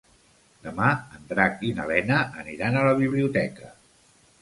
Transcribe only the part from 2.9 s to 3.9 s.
la biblioteca.